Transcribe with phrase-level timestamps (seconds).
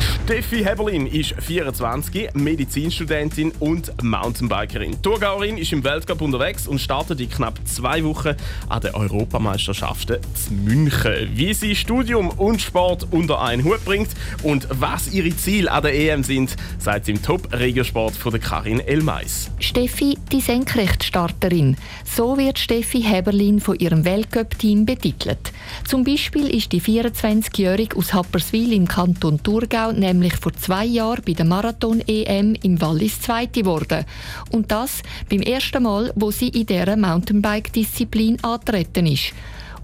[0.00, 5.00] Steffi Heberlin ist 24, Medizinstudentin und Mountainbikerin.
[5.02, 8.34] Thurgauerin ist im Weltcup unterwegs und startet in knapp zwei Wochen
[8.68, 11.30] an den Europameisterschaften zu München.
[11.32, 14.10] Wie sie Studium und Sport unter einen Hut bringt
[14.42, 18.80] und was ihre Ziele an der EM sind, sagt sie im Top-Regiosport von der Karin
[18.80, 19.50] Elmeis.
[19.60, 21.76] Steffi, die Senkrechtstarterin.
[22.04, 25.52] So wird Steffi Heberlin von ihrem Weltcup-Team betitelt.
[25.86, 31.32] Zum Beispiel ist die 24-Jährige aus Happerswil im Kanton Thurgau nämlich vor zwei Jahren bei
[31.32, 34.04] der Marathon-EM im Wallis Zweite geworden.
[34.50, 39.32] Und das beim ersten Mal, wo sie in dieser Mountainbike-Disziplin antreten ist.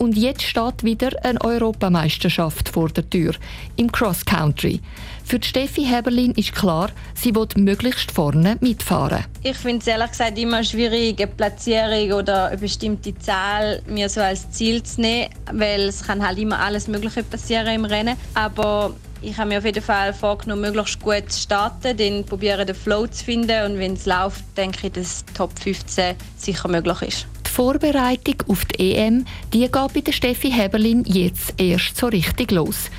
[0.00, 3.34] Und jetzt steht wieder eine Europameisterschaft vor der Tür,
[3.76, 4.80] im Cross Country.
[5.26, 9.26] Für Steffi Heberlin ist klar, sie will möglichst vorne mitfahren.
[9.42, 14.22] Ich finde es ehrlich gesagt immer schwierig, eine Platzierung oder eine bestimmte Zahl mir so
[14.22, 18.16] als Ziel zu nehmen, weil es kann halt immer alles Mögliche passieren im Rennen.
[18.32, 22.74] Aber ich habe mir auf jeden Fall vorgenommen, möglichst gut zu starten, dann probieren den
[22.74, 27.26] Flow zu finden und wenn es läuft, denke ich, dass Top 15 sicher möglich ist.
[27.46, 32.52] Die Vorbereitung auf die EM die geht bei der Steffi Heberlin jetzt erst so richtig
[32.52, 32.90] los.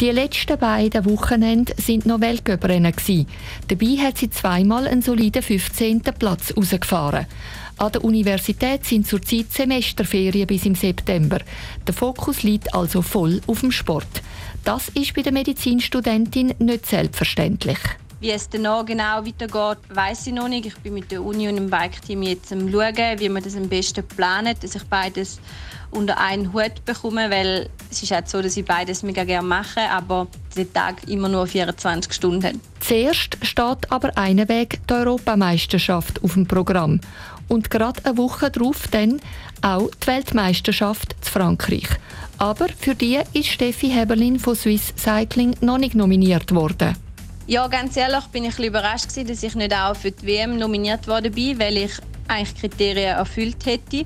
[0.00, 2.94] Die letzten beiden Wochenende sind noch Weltcuprennen
[3.66, 6.02] Dabei hat sie zweimal einen soliden 15.
[6.18, 7.26] Platz rausgefahren.
[7.78, 11.38] An der Universität sind zurzeit Semesterferien bis im September.
[11.86, 14.22] Der Fokus liegt also voll auf dem Sport.
[14.64, 17.78] Das ist bei der Medizinstudentin nicht selbstverständlich.
[18.20, 20.66] Wie es danach genau weitergeht, weiß ich noch nicht.
[20.66, 23.68] Ich bin mit der Uni und dem Bike-Team jetzt am schauen, wie man das am
[23.68, 25.40] besten planet, dass ich beides
[25.90, 29.80] unter einen Hut bekomme, weil es ist halt so, dass ich beides mega gerne mache,
[29.88, 30.26] aber
[30.56, 32.54] der Tag immer nur 24 Stunden hat.
[32.80, 37.00] Zuerst steht aber einen Weg die Europameisterschaft auf dem Programm
[37.48, 39.20] und gerade eine Woche darauf dann
[39.62, 41.88] auch die Weltmeisterschaft zu Frankreich.
[42.38, 46.96] Aber für die ist Steffi Heberlin von Swiss Cycling noch nicht nominiert worden.
[47.48, 51.08] Ja, ganz ehrlich bin ich ein überrascht dass ich nicht auch für die WM nominiert
[51.08, 51.92] worden bin, weil ich
[52.28, 54.04] eigentlich Kriterien erfüllt hätte.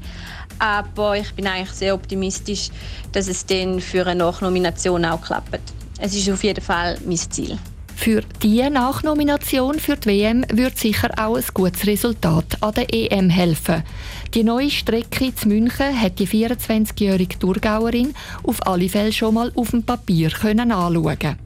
[0.59, 2.71] Aber ich bin eigentlich sehr optimistisch,
[3.11, 5.61] dass es dann für eine Nachnomination auch klappt.
[5.99, 7.59] Es ist auf jeden Fall mein Ziel.
[7.97, 13.31] Für diese Nachnomination für die WM wird sicher auch ein gutes Resultat an der EM
[13.31, 13.85] helfen.
[14.35, 19.71] Die neue Strecke zu München hat die 24-jährige Thurgauerin auf alle Fälle schon mal auf
[19.71, 21.37] dem Papier können anschauen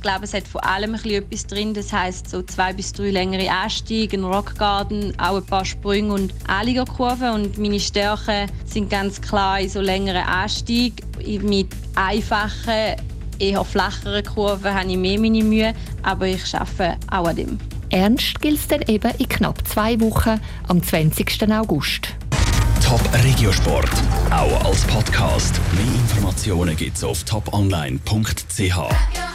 [0.00, 1.74] ich glaube, es hat vor allem ein etwas drin.
[1.74, 6.32] Das heißt so zwei bis drei längere Anstiege, ein Rockgarden, auch ein paar Sprünge und
[6.46, 7.28] Anliegerkurven.
[7.32, 11.06] Und meine Stärken sind ganz klar in so längeren Anstiegen.
[11.42, 12.96] Mit einfachen,
[13.40, 17.58] eher flacheren Kurven habe ich mehr meine Mühe, aber ich arbeite auch an dem.
[17.90, 21.50] Ernst gilt es dann eben in knapp zwei Wochen am 20.
[21.52, 22.08] August.
[22.84, 23.90] Top Regiosport,
[24.30, 25.60] auch als Podcast.
[25.74, 29.30] Mehr Informationen gibt es auf toponline.ch.